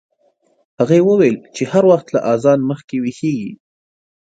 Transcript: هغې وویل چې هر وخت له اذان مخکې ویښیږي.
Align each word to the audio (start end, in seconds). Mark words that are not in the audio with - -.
هغې 0.79 0.99
وویل 1.09 1.35
چې 1.55 1.63
هر 1.71 1.83
وخت 1.91 2.07
له 2.15 2.19
اذان 2.33 2.59
مخکې 2.71 2.95
ویښیږي. 2.99 3.51